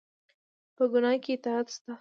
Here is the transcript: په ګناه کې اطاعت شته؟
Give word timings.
په 0.75 0.83
ګناه 0.91 1.17
کې 1.23 1.31
اطاعت 1.35 1.67
شته؟ 1.73 1.89